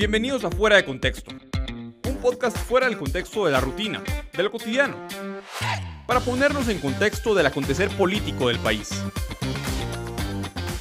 [0.00, 1.30] Bienvenidos a Fuera de Contexto,
[2.08, 4.02] un podcast fuera del contexto de la rutina,
[4.32, 4.96] de lo cotidiano,
[6.06, 8.88] para ponernos en contexto del acontecer político del país.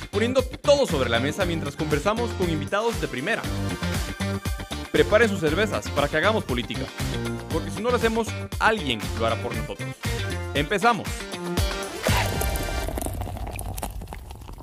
[0.10, 3.42] Poniendo todo sobre la mesa mientras conversamos con invitados de primera.
[4.94, 6.86] Preparen sus cervezas para que hagamos política,
[7.52, 9.90] porque si no lo hacemos, alguien lo hará por nosotros.
[10.54, 11.10] Empezamos.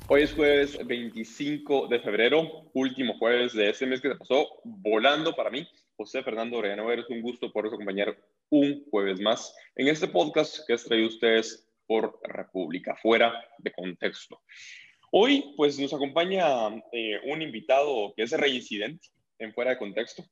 [0.09, 5.35] Hoy es jueves 25 de febrero, último jueves de este mes que se pasó volando
[5.35, 5.67] para mí.
[5.97, 8.17] José Fernando Orellano, es un gusto por acompañar
[8.49, 14.39] un jueves más en este podcast que has traído ustedes por República, fuera de contexto.
[15.11, 20.23] Hoy, pues, nos acompaña eh, un invitado que es reincidente en fuera de contexto.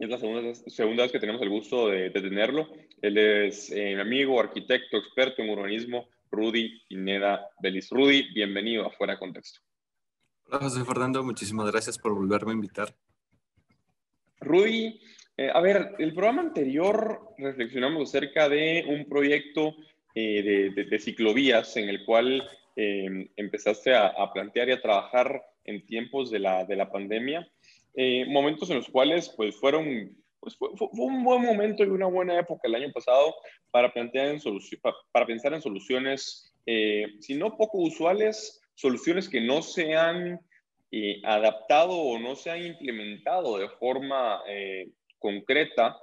[0.00, 2.72] Es la segunda, segunda vez que tenemos el gusto de, tenerlo.
[3.00, 7.90] Él es eh, mi amigo, arquitecto, experto en urbanismo, Rudy Pineda Belis.
[7.90, 9.60] Rudy, bienvenido a Fuera Contexto.
[10.46, 12.94] Hola José Fernando, muchísimas gracias por volverme a invitar.
[14.40, 15.00] Rudy,
[15.36, 19.74] eh, a ver, el programa anterior reflexionamos acerca de un proyecto
[20.14, 26.30] eh, de, ciclovías en el cual eh, empezaste a, plantear y a trabajar en tiempos
[26.30, 27.46] de la, de la pandemia,
[28.28, 32.68] momentos en los cuales pues fueron pues fue, un buen momento y una buena época
[32.68, 33.34] el año pasado
[33.72, 34.40] para, plantear en
[35.10, 40.40] para, pensar en soluciones, eh, si no poco usuales, soluciones que no se han
[40.92, 45.98] eh, adaptado o no se han implementado de forma eh, concreta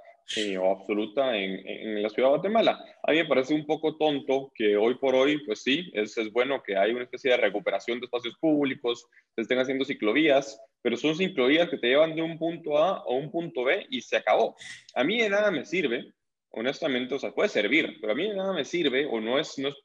[0.58, 2.82] o absoluta en, en, la ciudad de Guatemala.
[3.02, 6.32] A mí me parece un poco tonto que hoy por hoy, pues sí, es, es
[6.32, 10.96] bueno que hay una especie de recuperación de espacios públicos, se estén haciendo ciclovías, pero
[10.96, 14.16] son ciclovías que te llevan de un punto A a un punto B y se
[14.16, 14.56] acabó.
[14.94, 16.12] A mí de nada me sirve,
[16.50, 19.58] honestamente, o sea, puede servir, pero a mí de nada me sirve o no es,
[19.58, 19.76] no es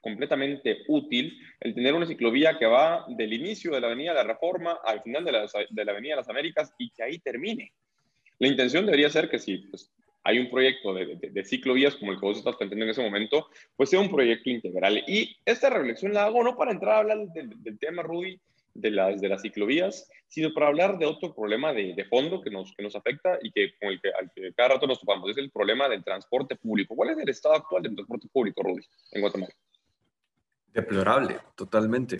[0.00, 4.32] completamente útil el tener una ciclovía que va del inicio de la Avenida de la
[4.32, 7.72] Reforma al final de la, de la Avenida de las Américas y que ahí termine.
[8.42, 9.88] La intención debería ser que si pues,
[10.24, 13.46] hay un proyecto de, ciclovías como el que vos estás planteando en ese momento,
[13.76, 14.98] pues sea un proyecto integral.
[15.06, 18.40] Y esta reflexión la hago no para entrar a hablar del, tema, Rudy,
[18.74, 22.50] de las, de las ciclovías, sino para hablar de otro problema de, de, fondo que
[22.50, 25.30] nos, que nos afecta y que con el que, al que cada rato nos topamos,
[25.30, 26.96] es el problema del transporte público.
[26.96, 29.52] ¿Cuál es el estado actual del transporte público, Rudy, en Guatemala?
[30.66, 32.16] Deplorable, totalmente.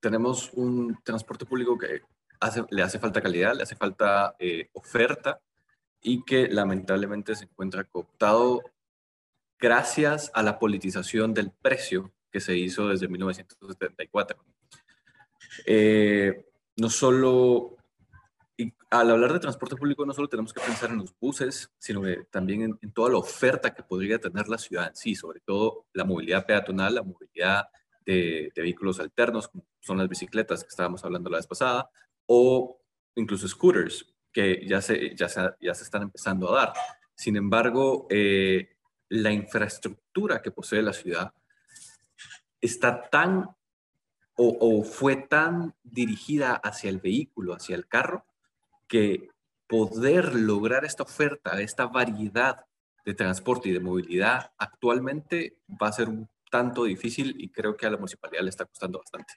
[0.00, 2.00] Tenemos un transporte público que
[2.70, 5.38] le hace falta calidad, le hace falta eh, oferta
[6.02, 8.62] y que lamentablemente se encuentra cooptado
[9.58, 14.42] gracias a la politización del precio que se hizo desde 1974.
[15.66, 16.46] Eh,
[16.76, 17.76] no solo,
[18.90, 22.78] al hablar de transporte público, no solo tenemos que pensar en los buses, sino también
[22.80, 26.46] en, toda la oferta que podría tener la ciudad en sí, sobre todo la movilidad
[26.46, 27.66] peatonal, la movilidad
[28.06, 31.90] de, de vehículos alternos, como son las bicicletas que estábamos hablando la vez pasada,
[32.26, 32.80] o
[33.16, 36.72] incluso scooters, que ya se, ya se, ya se están empezando a dar.
[37.14, 38.76] Sin embargo, eh,
[39.08, 41.32] la infraestructura que posee la ciudad
[42.60, 43.48] está tan
[44.36, 48.24] o, o, fue tan dirigida hacia el vehículo, hacia el carro,
[48.88, 49.28] que
[49.66, 52.64] poder lograr esta oferta, esta variedad
[53.04, 57.86] de transporte y de movilidad actualmente va a ser un tanto difícil y creo que
[57.86, 59.34] a la municipalidad le está costando bastante.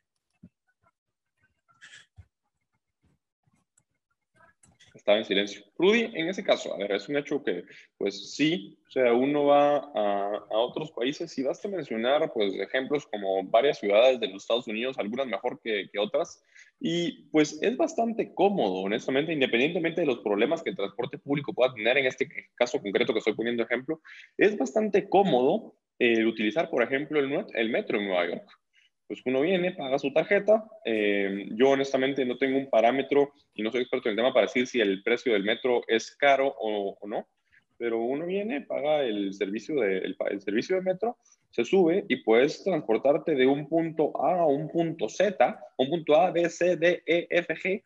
[5.03, 5.61] Estaba en silencio.
[5.77, 7.65] Rudy, en ese caso, a ver, es un hecho que,
[7.97, 13.43] pues sí, o sea, uno va a, otros países y basta mencionar, pues, ejemplos como
[13.43, 16.41] varias ciudades de los Estados Unidos, algunas mejor que, otras,
[16.79, 21.73] y pues es bastante cómodo, honestamente, independientemente de los problemas que el transporte público pueda
[21.73, 24.01] tener, en este caso concreto que estoy poniendo ejemplo,
[24.37, 28.62] es bastante cómodo el utilizar, por ejemplo, el, el metro en Nueva York
[29.13, 30.65] pues uno viene, paga su tarjeta.
[30.85, 34.47] Eh, yo honestamente no tengo un parámetro y no soy experto en el tema para
[34.47, 37.27] decir si el precio del metro es caro o, no,
[37.77, 41.17] pero uno viene, paga el servicio, de, el, servicio de metro,
[41.51, 46.15] se sube y puedes transportarte de un punto A a un punto Z, un punto
[46.15, 47.83] A, B, C, D, E, F, G,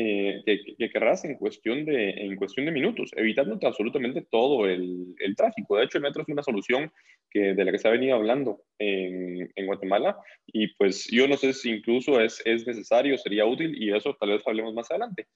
[0.00, 5.34] eh, que, querrás en cuestión, de, en cuestión de minutos, evitando absolutamente todo el, el,
[5.34, 5.76] tráfico.
[5.76, 6.92] De hecho, el metro es una solución
[7.28, 10.16] que, de la que se ha venido hablando en, en, Guatemala
[10.46, 14.30] y pues yo no sé si incluso es, es necesario, sería útil y eso tal
[14.30, 15.26] vez hablemos más adelante.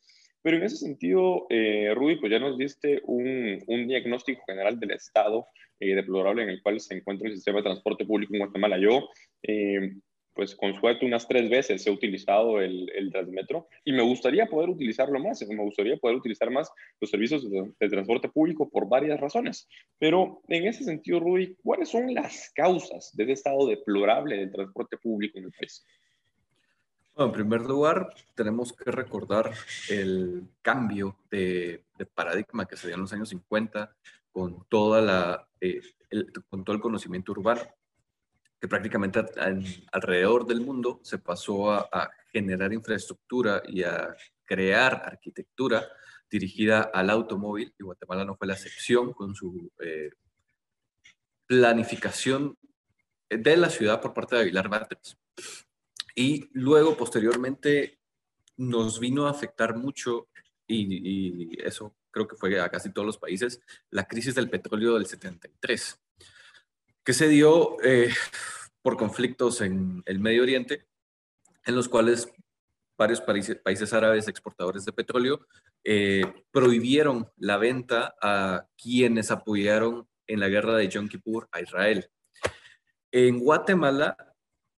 [0.42, 4.92] Pero en ese sentido, eh, Rudy, pues ya nos diste un, un diagnóstico general del
[4.92, 5.48] estado
[5.80, 8.78] eh, deplorable en el cual se encuentra el sistema de transporte público en Guatemala.
[8.78, 9.08] Yo
[9.42, 9.94] eh,
[10.34, 14.70] pues con suerte unas tres veces he utilizado el, el Transmetro y me gustaría poder
[14.70, 16.70] utilizarlo más, me gustaría poder utilizar más
[17.00, 19.68] los servicios de, transporte público por varias razones.
[19.98, 24.96] Pero en ese sentido, Rudy, ¿cuáles son las causas de este estado deplorable del transporte
[24.96, 25.84] público en el país?
[27.14, 29.52] en primer lugar, tenemos que recordar
[29.90, 31.84] el cambio de,
[32.14, 33.94] paradigma que se dio en los años 50
[34.32, 35.82] con, toda la, eh,
[36.48, 37.60] con todo el conocimiento urbano,
[38.62, 39.24] que prácticamente
[39.90, 45.86] alrededor del mundo se pasó a, generar infraestructura y a crear arquitectura
[46.30, 50.12] dirigida al automóvil, y Guatemala no fue la excepción con su eh,
[51.44, 52.56] planificación
[53.28, 55.18] de la ciudad por parte de Aguilar Bartels.
[56.14, 57.98] Y luego, posteriormente,
[58.56, 60.28] nos vino a afectar mucho,
[60.68, 63.60] y, eso creo que fue a casi todos los países,
[63.90, 66.01] la crisis del petróleo del 73,
[67.04, 68.10] que se dio eh,
[68.82, 70.86] por conflictos en el Medio Oriente,
[71.64, 72.32] en los cuales
[72.96, 75.46] varios países, árabes exportadores de petróleo
[75.82, 76.22] eh,
[76.52, 82.08] prohibieron la venta a quienes apoyaron en la guerra de Yom Kippur a Israel.
[83.10, 84.16] En Guatemala,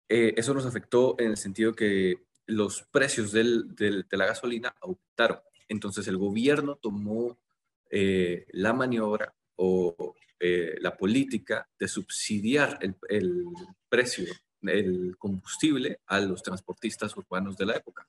[0.08, 5.40] eh, eso nos afectó en el sentido que los precios de la gasolina aumentaron.
[5.68, 7.38] Entonces el gobierno tomó
[7.90, 13.44] la maniobra o eh, la política de subsidiar el, el
[13.88, 14.26] precio
[14.60, 18.08] del combustible a los transportistas urbanos de la época.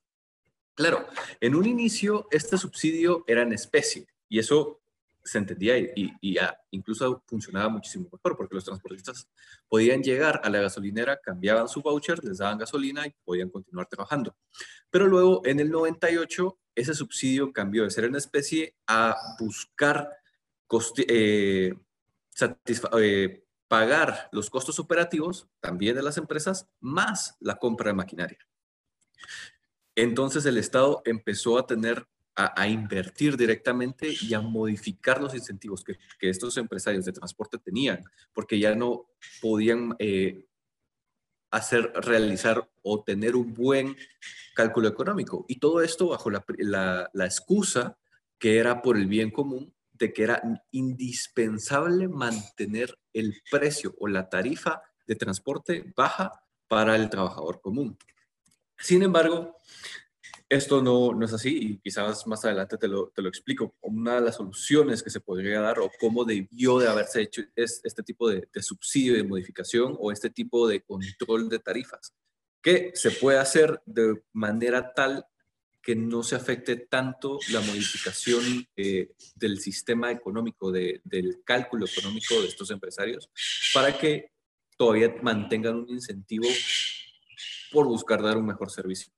[0.73, 1.07] Claro,
[1.39, 4.81] en un inicio este subsidio era en especie y eso
[5.23, 6.11] se entendía y,
[6.71, 9.29] incluso funcionaba muchísimo mejor porque los transportistas
[9.69, 14.35] podían llegar a la gasolinera, cambiaban su voucher, les daban gasolina y podían continuar trabajando.
[14.89, 20.09] Pero luego en el 98 ese subsidio cambió de ser en especie a buscar
[21.07, 21.73] eh,
[22.99, 28.39] eh, pagar los costos operativos también de las empresas más la compra de maquinaria.
[29.95, 35.97] Entonces el Estado empezó a tener a, invertir directamente y a modificar los incentivos que,
[36.19, 38.03] estos empresarios de transporte tenían,
[38.33, 39.05] porque ya no
[39.41, 40.47] podían eh,
[41.51, 43.95] hacer, realizar o tener un buen
[44.55, 45.45] cálculo económico.
[45.47, 46.43] Y todo esto bajo la,
[47.13, 47.97] la excusa
[48.39, 50.41] que era por el bien común, de que era
[50.71, 56.31] indispensable mantener el precio o la tarifa de transporte baja
[56.67, 57.97] para el trabajador común.
[58.77, 59.57] Sin embargo,
[60.49, 63.75] esto no, no es así y quizás más adelante te lo, te lo, explico.
[63.81, 67.81] Una de las soluciones que se podría dar o cómo debió de haberse hecho es
[67.83, 72.13] este tipo de, de subsidio de modificación o este tipo de control de tarifas,
[72.61, 75.25] que se puede hacer de manera tal
[75.83, 82.41] que no se afecte tanto la modificación eh, del sistema económico, de, del cálculo económico
[82.41, 83.29] de estos empresarios,
[83.73, 84.31] para que
[84.77, 86.47] todavía mantengan un incentivo
[87.71, 89.11] por buscar dar un mejor servicio.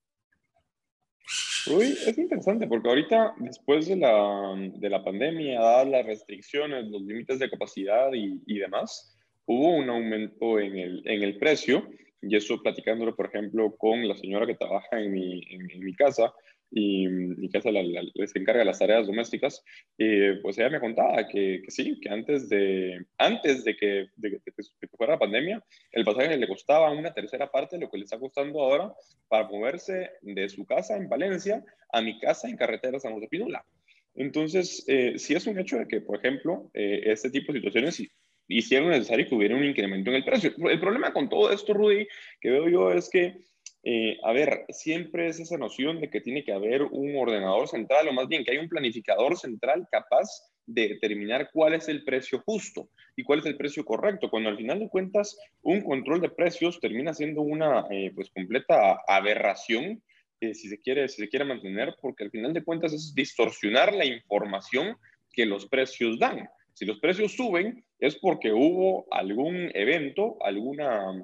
[1.67, 7.39] Uy, es interesante porque ahorita, después de la, de la pandemia, las restricciones, los límites
[7.39, 11.87] de capacidad y, y, demás, hubo un aumento en el, en el precio.
[12.21, 16.33] Y eso platicándolo, por ejemplo, con la señora que trabaja en mi, en mi casa,
[16.77, 19.63] y mi casa la, les encarga las tareas domésticas,
[19.97, 24.41] eh, pues ella me contaba que, que, sí, que antes de, antes de que, de,
[24.43, 25.63] que fuera la pandemia,
[25.93, 28.93] el pasaje le costaba una tercera parte de lo que le está costando ahora
[29.29, 31.63] para moverse de su casa en Valencia
[31.93, 33.65] a mi casa en carretera San José Pinola.
[34.13, 38.03] Entonces, eh, sí es un hecho de que, por ejemplo, eh, este tipo de situaciones
[38.49, 40.51] hicieron necesario que hubiera un incremento en el precio.
[40.69, 42.05] El problema con todo esto, Rudy,
[42.41, 43.37] que veo yo es que
[43.87, 48.07] eh, a ver, siempre es esa noción de que tiene que haber un ordenador central,
[48.07, 50.27] o más bien que hay un planificador central capaz
[50.65, 54.57] de determinar cuál es el precio justo y cuál es el precio correcto, cuando al
[54.57, 60.01] final de cuentas un control de precios termina siendo una eh, pues completa aberración
[60.41, 63.93] eh, si, se quiere, si se quiere mantener, porque al final de cuentas es distorsionar
[63.93, 64.97] la información
[65.31, 66.49] que los precios dan.
[66.73, 71.23] Si los precios suben es porque hubo algún evento, alguna,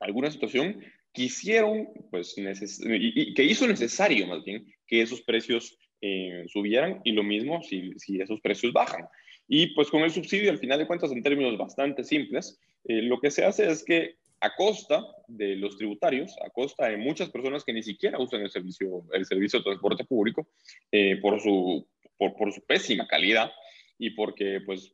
[0.00, 0.82] alguna situación
[1.14, 7.22] quisieron, pues, y, que hizo necesario más bien que esos precios eh, subieran y lo
[7.22, 9.06] mismo si, esos precios bajan.
[9.48, 13.20] Y pues con el subsidio, al final de cuentas, en términos bastante simples, eh, lo
[13.20, 17.64] que se hace es que a costa de los tributarios, a costa de muchas personas
[17.64, 20.48] que ni siquiera usan el servicio, el servicio de transporte público
[20.90, 21.86] eh, por, su,
[22.18, 23.50] por su pésima calidad,
[23.98, 24.92] y porque pues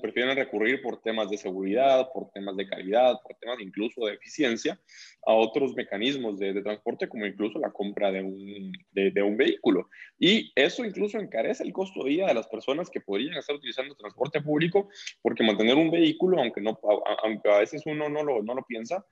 [0.00, 4.80] prefieren recurrir por temas de seguridad, por temas de calidad, por temas incluso de eficiencia
[5.26, 9.88] a otros mecanismos de, transporte como incluso la compra de un, de, un, vehículo.
[10.18, 13.94] Y eso incluso encarece el costo de vida de las personas que podrían estar utilizando
[13.94, 14.88] transporte público
[15.20, 16.78] porque mantener un vehículo, aunque, no,
[17.22, 19.04] aunque a veces uno no lo, no lo piensa,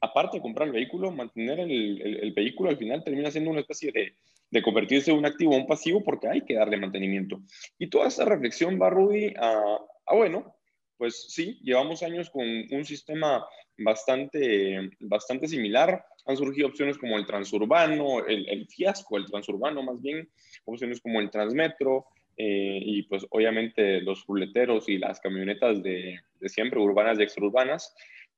[0.00, 3.92] aparte de comprar el vehículo, mantener el, el vehículo al final termina siendo una especie
[3.92, 4.14] de
[4.50, 7.40] de convertirse en un activo o un pasivo porque hay que darle mantenimiento.
[7.78, 9.78] Y toda esa reflexión va, Rudy, a,
[10.12, 10.56] bueno,
[10.96, 13.44] pues sí, llevamos años con un sistema
[13.78, 16.04] bastante, bastante similar.
[16.26, 20.28] Han surgido opciones como el transurbano, el, fiasco, el transurbano más bien,
[20.64, 26.48] opciones como el transmetro, eh, y pues obviamente los ruleteros y las camionetas de, de,
[26.48, 27.94] siempre urbanas y extraurbanas,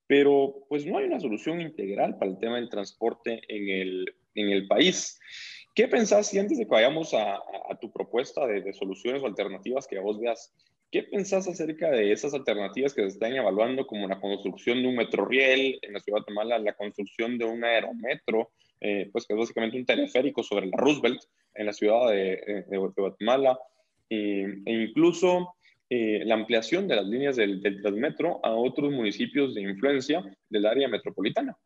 [0.07, 4.51] pero pues no hay una solución integral para el tema del transporte en el, en
[4.51, 5.19] el país.
[5.75, 9.27] ¿Qué pensás si antes de que vayamos a, a tu propuesta de, de, soluciones o
[9.27, 10.53] alternativas que vos veas,
[10.93, 14.97] ¿Qué pensás acerca de esas alternativas que se están evaluando, como la construcción de un
[14.97, 19.33] metro riel en la ciudad de Guatemala, la construcción de un aerometro, eh, pues que
[19.33, 21.23] es básicamente un teleférico sobre la Roosevelt
[21.55, 23.59] en la ciudad de, eh, de, Guatemala,
[24.11, 25.55] e incluso
[25.89, 30.67] eh, la ampliación de las líneas del, del Transmetro a otros municipios de influencia del
[30.67, 31.57] área metropolitana?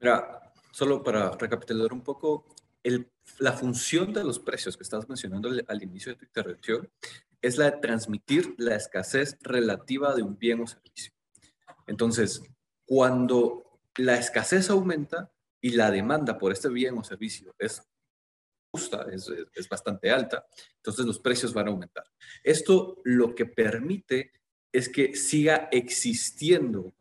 [0.00, 2.44] Mira, solo para recapitular un poco,
[3.38, 6.90] la función de los precios que estabas mencionando al, inicio de tu intervención
[7.42, 11.12] es la de transmitir la escasez relativa de un bien o servicio.
[11.86, 12.42] Entonces,
[12.84, 17.82] cuando la escasez aumenta y la demanda por este bien o servicio es
[18.72, 20.46] justa, es, es bastante alta,
[20.76, 22.04] entonces los precios van a aumentar.
[22.42, 24.32] Esto lo que permite
[24.72, 26.94] es que siga existiendo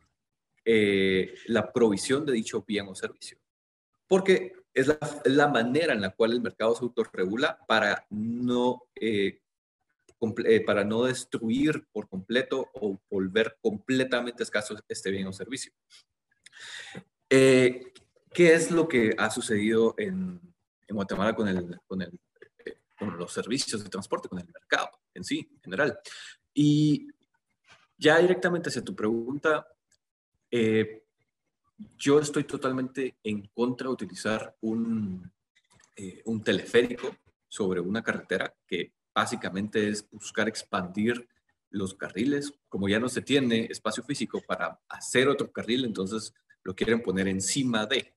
[0.66, 3.38] eh, la provisión de dicho bien o servicio.
[4.08, 9.42] Porque es la, la, manera en la cual el mercado se autorregula para no eh,
[10.46, 15.72] eh, para no destruir por completo o volver completamente escaso este bien o servicio.
[17.30, 17.94] Eh,
[18.34, 20.42] ¿Qué es lo que ha sucedido en,
[20.88, 22.20] en Guatemala con, el, con, el,
[22.66, 26.00] eh, con los servicios de transporte, con el mercado en sí, en general?
[26.52, 27.08] Y
[27.96, 29.68] ya directamente hacia tu pregunta,
[30.50, 31.04] eh,
[31.98, 35.32] yo estoy totalmente en contra de utilizar un,
[35.96, 37.16] eh, un teleférico
[37.48, 41.28] sobre una carretera que básicamente es buscar expandir
[41.70, 42.54] los carriles.
[42.70, 47.28] Como ya no se tiene espacio físico para hacer otro carril, entonces lo quieren poner
[47.28, 48.14] encima de.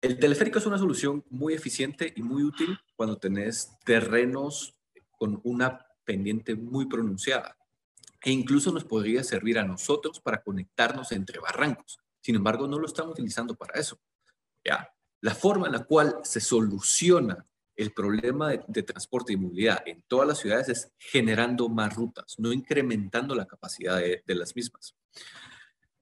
[0.00, 4.74] El teleférico es una solución muy eficiente y muy útil cuando tenés terrenos
[5.18, 7.56] con una pendiente muy pronunciada.
[8.22, 12.03] E incluso nos podría servir a nosotros para conectarnos entre barrancos.
[12.24, 14.00] Sin embargo, no lo estamos utilizando para eso.
[14.64, 14.88] Ya,
[15.20, 20.28] la forma en la cual se soluciona el problema de, transporte y movilidad en todas
[20.28, 24.96] las ciudades es generando más rutas, no incrementando la capacidad de, las mismas.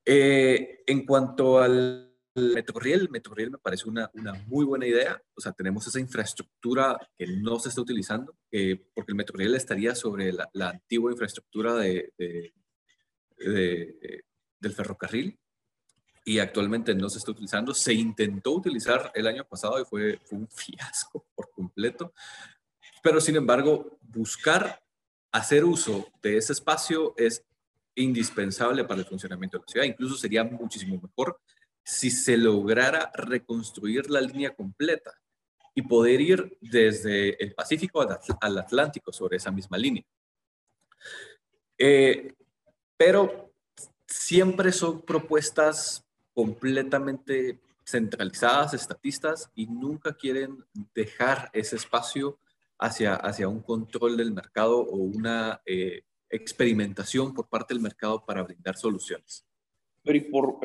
[0.05, 5.21] Eh, en cuanto al Metroriel, Metroriel me parece una, una, muy buena idea.
[5.35, 9.97] O sea, tenemos esa infraestructura que no se está utilizando, eh, porque el Metroriel estaría
[9.97, 12.13] sobre la, antigua infraestructura de,
[13.37, 15.37] del ferrocarril
[16.25, 17.75] y actualmente no se está utilizando.
[17.75, 22.13] Se intentó utilizar el año pasado y fue, un fiasco por completo.
[23.03, 24.83] Pero sin embargo, buscar
[25.33, 27.45] hacer uso de ese espacio es
[27.95, 29.87] indispensable para el funcionamiento de la ciudad.
[29.87, 31.41] Incluso sería muchísimo mejor
[31.85, 35.13] si se lograra reconstruir la línea completa
[35.75, 38.07] y poder ir desde el Pacífico
[38.41, 40.05] al Atlántico sobre esa misma línea.
[41.79, 42.35] Eh,
[42.97, 43.53] pero
[44.07, 52.39] siempre son propuestas completamente centralizadas, estatistas, y nunca quieren dejar ese espacio
[52.79, 58.43] hacia, hacia un control del mercado o una eh, experimentación por parte del mercado para
[58.43, 59.47] brindar soluciones.
[60.05, 60.59] Pero ¿y, por,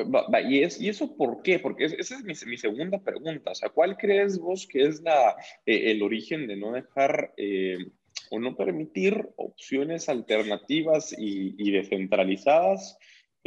[0.48, 1.60] y, es, ¿y eso por qué?
[1.60, 3.52] Porque esa es mi, mi, segunda pregunta.
[3.52, 7.78] O sea, ¿cuál crees vos que es la, eh, el origen de no dejar eh,
[8.30, 12.98] o no permitir opciones alternativas y descentralizadas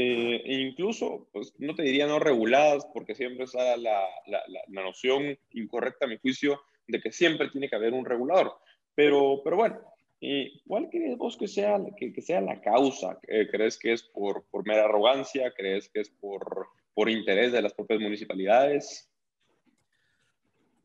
[0.02, 5.38] eh, incluso, pues no te diría no reguladas, porque siempre está la, la, la, noción
[5.52, 8.54] incorrecta, a mi juicio, de que siempre tiene que haber un regulador.
[8.96, 9.80] Pero, pero bueno,
[10.66, 13.20] ¿cuál crees vos que sea, que, que sea la causa?
[13.28, 15.54] Eh, ¿Crees que es por, por mera arrogancia?
[15.56, 19.10] ¿Crees que es por, por interés de las propias municipalidades?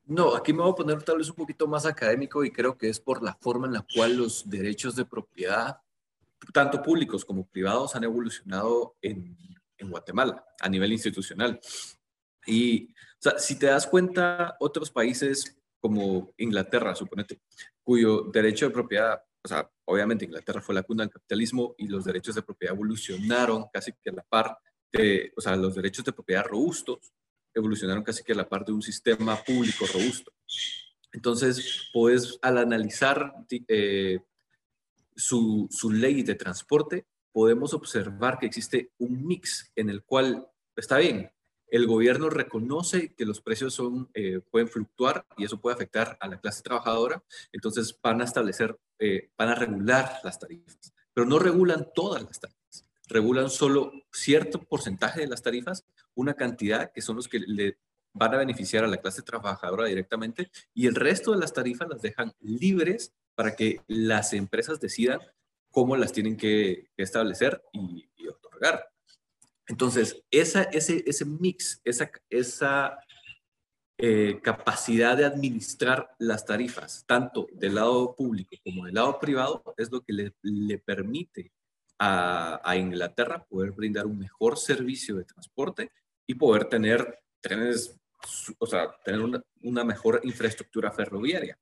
[0.07, 2.89] No, aquí me voy a poner tal vez un poquito más académico y creo que
[2.89, 5.81] es por la forma en la cual los derechos de propiedad
[6.53, 9.37] tanto públicos como privados han evolucionado en,
[9.79, 11.61] Guatemala a nivel institucional.
[12.47, 12.95] Y
[13.39, 17.41] si te das cuenta, otros países como Inglaterra, suponete,
[17.85, 22.05] cuyo derecho de propiedad, o sea, obviamente Inglaterra fue la cuna del capitalismo y los
[22.05, 24.59] derechos de propiedad evolucionaron casi que a la par
[24.93, 27.13] de, o sea, los derechos de propiedad robustos
[27.55, 30.33] evolucionaron casi que a la par de un sistema público robusto.
[31.13, 33.35] Entonces, puedes, al analizar
[33.69, 34.21] eh,
[35.17, 40.99] su, su ley de transporte, podemos observar que existe un mix en el cual, está
[40.99, 41.31] bien,
[41.69, 46.29] el gobierno reconoce que los precios son, eh, pueden fluctuar y eso puede afectar a
[46.29, 50.79] la clase trabajadora, entonces van a establecer, eh, van a regular las tarifas.
[51.13, 52.85] pero no regulan todas las tarifas.
[53.09, 57.79] Regulan solo cierto porcentaje de las tarifas, una cantidad que son los que le
[58.13, 62.03] van a beneficiar a la clase trabajadora directamente y el resto de las tarifas las
[62.03, 65.21] dejan libres para que las empresas decidan
[65.71, 68.91] cómo las tienen que, establecer y, otorgar.
[69.69, 72.99] Entonces, esa, ese, ese mix, esa, esa
[73.99, 79.93] eh, capacidad de administrar las tarifas, tanto del lado público como del lado privado, es
[79.93, 81.53] lo que le, le permite
[81.99, 85.93] a, a, Inglaterra poder brindar un mejor servicio de transporte
[86.27, 87.99] y poder tener trenes,
[88.59, 91.59] o sea, tener una, una mejor infraestructura ferroviaria.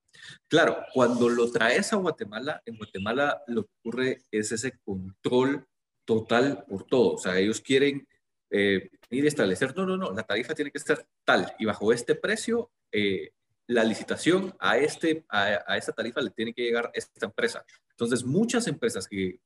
[0.48, 5.66] Claro, cuando lo traes a Guatemala, en Guatemala lo que ocurre es ese control
[6.04, 7.14] total por todo.
[7.14, 8.06] O sea, ellos quieren
[8.50, 11.92] eh, ir a establecer, no, no, no, la tarifa tiene que estar tal y bajo
[11.92, 13.32] este precio, eh,
[13.66, 17.64] la licitación a, este, a, esta tarifa le tiene que llegar esta empresa.
[17.90, 19.40] Entonces, muchas empresas que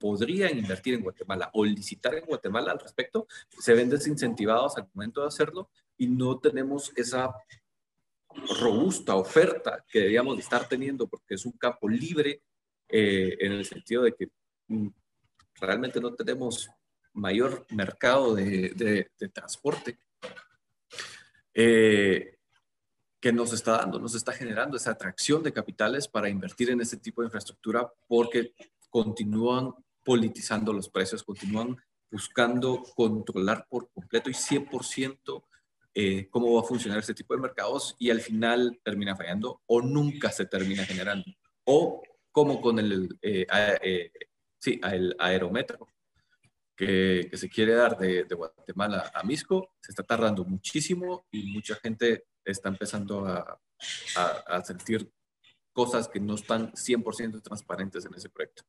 [0.00, 3.28] podrían invertir en Guatemala o licitar en Guatemala al respecto,
[3.60, 7.32] se ven desincentivados al momento de hacerlo y no tenemos esa
[8.60, 12.42] robusta oferta que deberíamos estar teniendo porque es un campo libre
[12.88, 14.28] eh, en el sentido de que
[14.68, 14.88] mm,
[15.60, 16.68] realmente no tenemos
[17.14, 19.98] mayor mercado de, transporte
[21.54, 22.36] eh,
[23.20, 26.96] que nos está dando, nos está generando esa atracción de capitales para invertir en este
[26.96, 28.52] tipo de infraestructura porque
[28.90, 29.72] continúan
[30.04, 31.76] politizando los precios, continúan
[32.10, 35.44] buscando controlar por completo y 100%
[35.94, 39.80] eh, cómo va a funcionar este tipo de mercados y al final termina fallando o
[39.80, 41.24] nunca se termina generando.
[41.64, 44.10] O como con el, eh,
[44.58, 45.88] sí, el aerometro
[46.76, 52.24] que, se quiere dar de, Guatemala a Misco se está tardando muchísimo y mucha gente
[52.44, 53.60] está empezando a,
[54.46, 55.10] a, sentir
[55.72, 58.62] cosas que no están 100% transparentes en ese proyecto.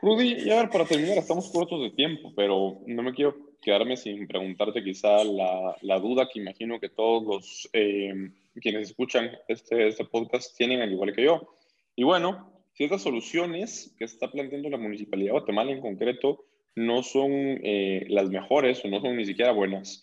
[0.00, 3.96] Rudy, y a ver, para terminar, estamos cortos de tiempo, pero no me quiero quedarme
[3.96, 8.30] sin preguntarte quizá la, la duda que imagino que todos los eh,
[8.60, 11.56] quienes escuchan este, este podcast tienen, al igual que yo.
[11.96, 16.44] Y bueno, si estas soluciones que está planteando la Municipalidad de Guatemala en concreto
[16.76, 20.02] no son eh, las mejores o no son ni siquiera buenas.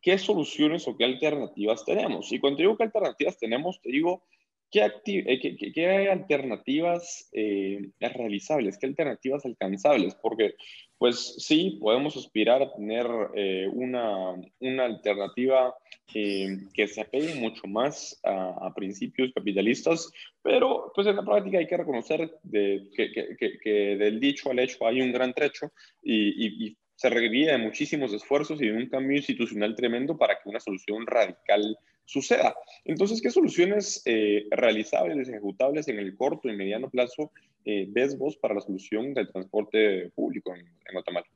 [0.00, 2.32] ¿Qué soluciones o qué alternativas tenemos?
[2.32, 4.24] Y cuando digo qué alternativas tenemos, te digo
[4.70, 8.76] ¿Qué, eh, qué, hay alternativas eh, realizables?
[8.78, 10.14] ¿Qué alternativas alcanzables?
[10.16, 10.54] Porque,
[10.98, 15.74] pues sí, podemos aspirar a tener eh, una, una, alternativa
[16.12, 20.10] que se apegue mucho más a, principios capitalistas,
[20.42, 24.58] pero pues en la práctica hay que reconocer de, que, que, que, del dicho al
[24.58, 28.88] hecho hay un gran trecho y, y se requería de muchísimos esfuerzos y de un
[28.88, 32.56] cambio institucional tremendo para que una solución radical suceda.
[32.84, 37.32] Entonces, ¿qué soluciones eh, realizables, ejecutables en el corto y mediano plazo
[37.64, 41.26] eh, ves vos para la solución del transporte público en, Guatemala?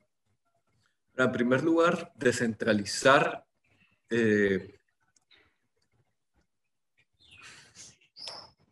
[1.18, 3.44] En primer lugar, descentralizar
[4.08, 4.74] eh,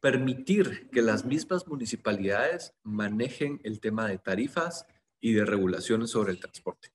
[0.01, 4.87] permitir que las mismas municipalidades manejen el tema de tarifas
[5.21, 6.89] y de regulaciones sobre el transporte.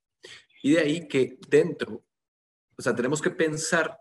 [0.62, 2.04] Y de ahí que dentro,
[2.78, 4.00] o sea, tenemos que pensar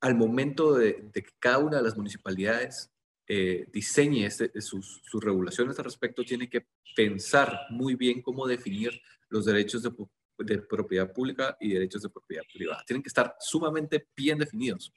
[0.00, 2.92] al momento de, que cada una de las municipalidades
[3.26, 9.44] eh, diseñe este, sus, regulaciones al respecto, tiene que pensar muy bien cómo definir los
[9.44, 12.84] derechos de, propiedad pública y derechos de propiedad privada.
[12.86, 14.92] Tienen que estar sumamente bien definidos.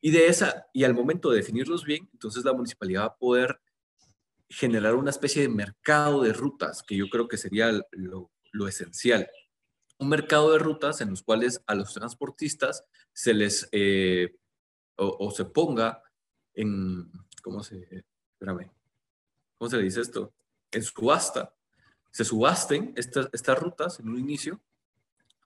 [0.00, 3.58] Y de esa, y al momento de definirlos bien, entonces la municipalidad va a poder
[4.48, 8.30] generar una especie de mercado de rutas, que yo creo que sería lo,
[8.66, 9.28] esencial.
[9.98, 14.36] Un mercado de rutas en los cuales a los transportistas se les eh,
[14.96, 16.02] o, se ponga
[16.54, 17.10] en,
[17.42, 18.70] ¿cómo se, espérame,
[19.56, 20.34] ¿cómo se le dice esto?
[20.72, 21.54] En subasta,
[22.10, 24.60] se subasten estas, estas rutas en un inicio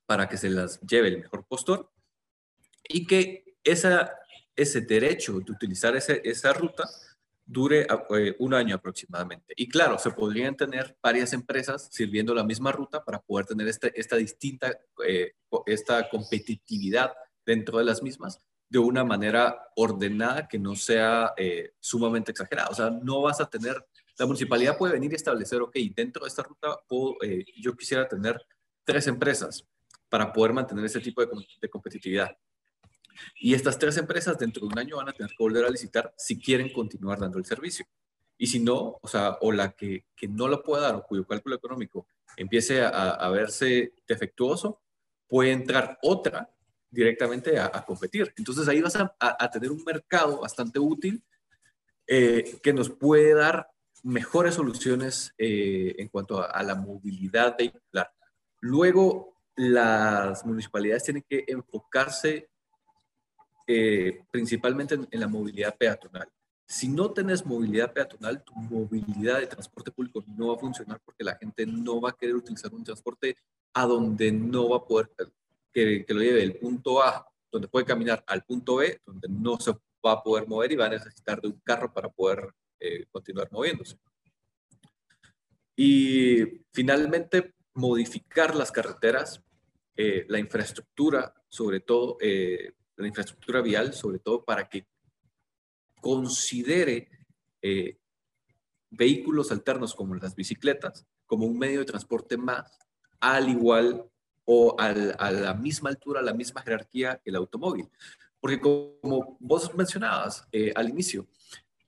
[0.07, 1.91] para que se las lleve el mejor postor
[2.88, 4.12] y que esa,
[4.57, 6.88] ese derecho de utilizar ese, esa ruta
[7.53, 7.87] dure
[8.17, 9.53] eh, un año aproximadamente.
[9.57, 13.93] Y claro, se podrían tener varias empresas sirviendo la misma ruta para poder tener este,
[13.99, 15.35] esta distinta, eh,
[15.67, 17.12] esta competitividad
[17.45, 22.71] dentro de las mismas de una manera ordenada que no sea eh, sumamente exagerada.
[22.71, 23.77] O sea, no vas a tener,
[24.19, 26.79] la municipalidad puede venir y establecer, ok, dentro de esta ruta
[27.59, 28.41] yo quisiera tener
[28.85, 29.67] tres empresas
[30.09, 32.35] para poder mantener ese tipo de competitividad.
[33.37, 36.12] Y estas tres empresas dentro de un año van a tener que volver a licitar
[36.16, 37.87] si quieren continuar dando el servicio.
[38.38, 41.27] Y si no, o sea, o la que, que no lo pueda dar o cuyo
[41.27, 44.81] cálculo económico empiece a, a verse defectuoso,
[45.29, 46.51] puede entrar otra
[46.92, 48.33] directamente a, competir.
[48.37, 51.25] Entonces ahí vas a, a, tener un mercado bastante útil
[52.07, 53.70] eh, que nos puede dar
[54.03, 58.12] mejores soluciones eh, en cuanto a, la movilidad vehicular.
[58.61, 62.51] Luego, las municipalidades tienen que enfocarse
[63.66, 66.29] eh, principalmente en, la movilidad peatonal.
[66.66, 71.25] Si no tenés movilidad peatonal, tu movilidad de transporte público no va a funcionar porque
[71.25, 73.37] la gente no va a querer utilizar un transporte
[73.75, 75.11] a donde no va a poder,
[75.72, 79.72] que, lo lleve del punto A, donde puede caminar, al punto B, donde no se
[80.05, 83.48] va a poder mover y va a necesitar de un carro para poder eh, continuar
[83.53, 83.96] moviéndose.
[85.77, 89.42] Y finalmente, modificar las carreteras,
[89.96, 94.87] eh, la infraestructura, sobre todo, eh, la infraestructura vial, sobre todo para que
[96.00, 97.09] considere
[98.90, 102.78] vehículos alternos como las bicicletas como un medio de transporte más,
[103.20, 104.05] al igual
[104.44, 104.92] o a
[105.31, 107.88] la misma altura, a la misma jerarquía que el automóvil.
[108.38, 111.26] Porque como vos mencionabas al inicio,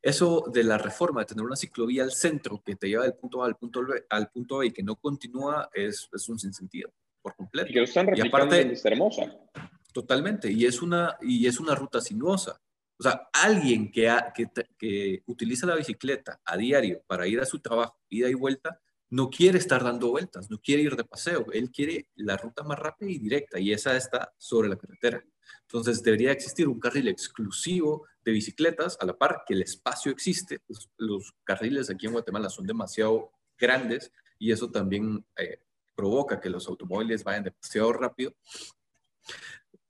[0.00, 3.42] eso de la reforma, de tener una ciclovía al centro que te lleva del punto
[3.42, 6.92] A al punto B, al punto B y que no continúa, es, es un sinsentido
[7.20, 7.70] por completo.
[7.70, 9.36] Y que lo están replicando y aparte, hermosa.
[9.94, 12.60] Totalmente, y es, una, y es una ruta sinuosa.
[12.98, 17.60] O sea, alguien que, que, que utiliza la bicicleta a diario para ir a su
[17.60, 18.80] trabajo, ida y vuelta,
[19.10, 22.76] no quiere estar dando vueltas, no quiere ir de paseo, él quiere la ruta más
[22.76, 25.22] rápida y directa, y esa está sobre la carretera.
[25.62, 30.58] Entonces, debería existir un carril exclusivo de bicicletas, a la par que el espacio existe.
[30.96, 35.60] Los, carriles aquí en Guatemala son demasiado grandes y eso también eh,
[35.94, 38.34] provoca que los automóviles vayan demasiado rápido.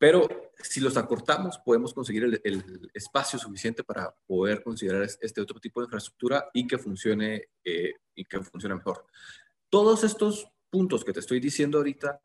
[0.05, 0.29] Pero
[0.63, 5.87] si los acortamos, podemos conseguir el, espacio suficiente para poder considerar este otro tipo de
[5.87, 9.07] infraestructura y que funcione eh, y que funcione mejor.
[9.71, 12.21] Todos estos puntos que te estoy diciendo ahorita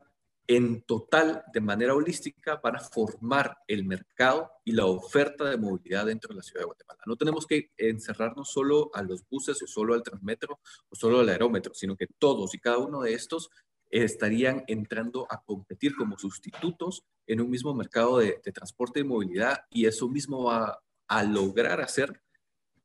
[0.46, 6.28] en total, de manera holística, para formar el mercado y la oferta de movilidad dentro
[6.28, 7.00] de la ciudad de Guatemala.
[7.06, 11.30] No tenemos que encerrarnos solo a los buses o solo al transmetro o solo al
[11.30, 13.48] aerómetro, sino que todos y cada uno de estos
[13.90, 19.86] estarían entrando a competir como sustitutos en un mismo mercado de, transporte y movilidad y
[19.86, 22.20] eso mismo va a lograr hacer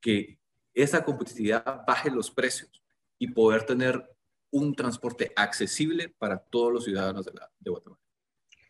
[0.01, 0.39] que
[0.73, 2.83] esa competitividad baje los precios
[3.17, 4.03] y poder tener
[4.51, 8.01] un transporte accesible para todos los ciudadanos de, de Guatemala.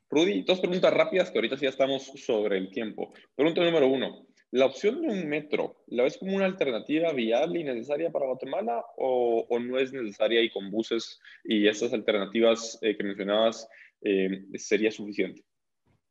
[0.09, 3.13] Rudy, dos preguntas rápidas que ahorita sí ya estamos sobre el tiempo.
[3.35, 4.27] Pregunta número uno.
[4.51, 8.85] ¿La opción de un metro la ves como una alternativa viable y necesaria para Guatemala
[8.97, 13.67] o, no es necesaria y con buses y estas alternativas eh, que mencionabas
[14.01, 15.43] eh, sería suficiente?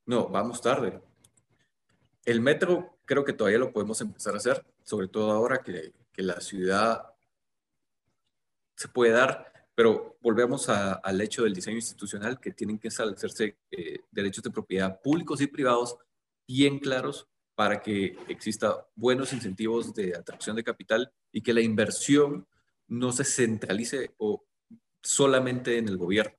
[0.07, 1.01] No, vamos tarde.
[2.25, 6.23] El metro creo que todavía lo podemos empezar a hacer, sobre todo ahora que, que
[6.23, 7.03] la ciudad
[8.77, 14.01] se puede dar pero volvemos al hecho del diseño institucional, que tienen que establecerse eh,
[14.11, 15.97] derechos de propiedad públicos y privados
[16.47, 22.47] bien claros para que exista buenos incentivos de atracción de capital y que la inversión
[22.89, 24.45] no se centralice o
[25.03, 26.37] solamente en el gobierno.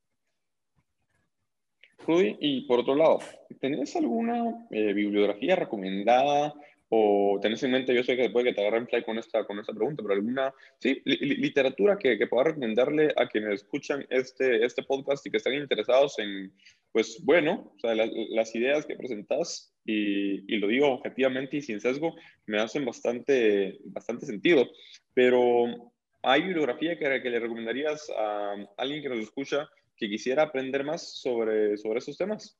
[2.06, 3.19] Rudy, y por otro lado,
[3.60, 6.54] ¿tenés alguna eh, bibliografía recomendada
[6.89, 9.60] o tenés en mente, yo sé que puede que te agarren fly con esta, con
[9.60, 14.84] esta pregunta, pero alguna, sí, literatura que, que, pueda recomendarle a quienes escuchan este, este
[14.84, 16.54] podcast y que están interesados en,
[16.91, 21.80] pues bueno, o sea, las ideas que presentás, y, y, lo digo objetivamente y sin
[21.80, 22.15] sesgo,
[22.48, 24.67] me hacen bastante, bastante sentido,
[25.13, 25.93] pero
[26.24, 31.19] ¿hay bibliografía que, que le recomendarías a alguien que nos escucha que quisiera aprender más
[31.19, 32.58] sobre, sobre esos temas?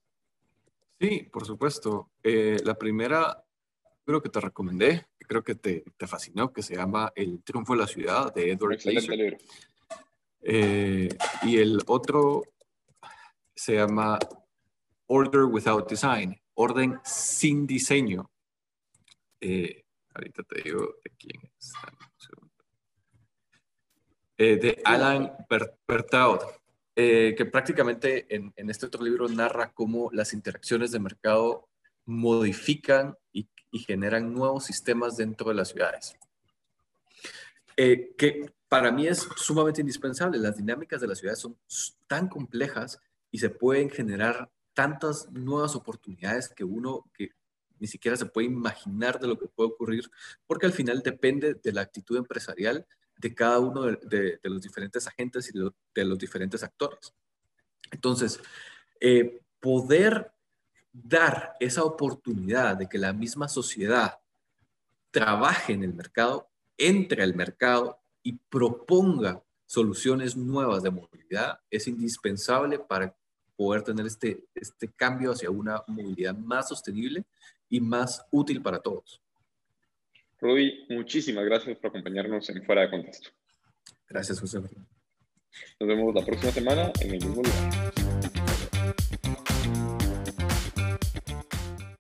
[1.00, 2.12] Sí, por supuesto.
[2.24, 3.46] Eh, la primera
[4.06, 7.74] libro que te recomendé, que creo que te, te, fascinó, que se llama El triunfo
[7.74, 9.38] de la ciudad, de Edward Glaser.
[10.42, 11.10] Eh,
[11.42, 12.44] y el otro
[13.56, 14.20] se llama
[15.08, 18.32] Order Without Design, Orden sin diseño.
[19.40, 21.74] Eh, ahorita te digo de quién es.
[24.38, 25.32] Eh, de Alan
[25.88, 26.40] Bertaud,
[26.94, 31.70] que prácticamente en, en, este otro libro narra cómo las interacciones de mercado
[32.06, 36.16] modifican y y generan nuevos sistemas dentro de las ciudades.
[37.76, 40.38] Eh, que para mí es sumamente indispensable.
[40.38, 41.58] Las dinámicas de las ciudades son
[42.08, 47.32] tan complejas y se pueden generar tantas nuevas oportunidades que uno que
[47.80, 50.10] ni siquiera se puede imaginar de lo que puede ocurrir,
[50.46, 52.86] porque al final depende de la actitud empresarial
[53.18, 55.60] de cada uno de, los diferentes agentes y
[55.94, 57.14] de, los diferentes actores.
[57.92, 58.40] Entonces,
[59.00, 60.32] eh, poder
[60.92, 64.20] dar esa oportunidad de que la misma sociedad
[65.12, 72.80] trabaje en el mercado, entre al mercado y proponga soluciones nuevas de movilidad es indispensable
[72.80, 73.16] para
[73.56, 77.24] poder tener este, este cambio hacia una movilidad más sostenible
[77.70, 79.22] y más útil para todos.
[80.40, 83.30] Rudy, muchísimas gracias por acompañarnos en Fuera de Contexto.
[84.08, 84.60] Gracias, José.
[85.80, 88.25] Nos vemos la próxima semana en el mismo lugar.